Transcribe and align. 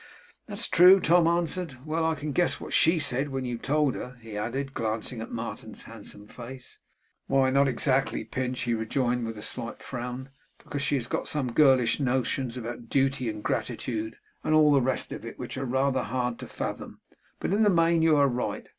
'That's 0.47 0.67
true,' 0.67 0.99
Tom 0.99 1.27
answered. 1.27 1.77
'Well! 1.85 2.03
I 2.07 2.15
can 2.15 2.31
guess 2.31 2.59
what 2.59 2.73
SHE 2.73 2.97
said 2.97 3.29
when 3.29 3.45
you 3.45 3.59
told 3.59 3.93
her,' 3.93 4.17
he 4.19 4.35
added, 4.35 4.73
glancing 4.73 5.21
at 5.21 5.29
Martin's 5.29 5.83
handsome 5.83 6.25
face. 6.25 6.79
'Why, 7.27 7.51
not 7.51 7.67
exactly, 7.67 8.23
Pinch,' 8.23 8.61
he 8.61 8.73
rejoined, 8.73 9.27
with 9.27 9.37
a 9.37 9.43
slight 9.43 9.83
frown; 9.83 10.29
'because 10.57 10.81
she 10.81 10.95
has 10.95 11.07
some 11.25 11.51
girlish 11.51 11.99
notions 11.99 12.57
about 12.57 12.89
duty 12.89 13.29
and 13.29 13.43
gratitude, 13.43 14.15
and 14.43 14.55
all 14.55 14.71
the 14.71 14.81
rest 14.81 15.11
of 15.11 15.23
it, 15.23 15.37
which 15.37 15.55
are 15.55 15.65
rather 15.65 16.01
hard 16.01 16.39
to 16.39 16.47
fathom; 16.47 16.99
but 17.39 17.53
in 17.53 17.61
the 17.61 17.69
main 17.69 18.01
you 18.01 18.15
are 18.17 18.27
right. 18.27 18.69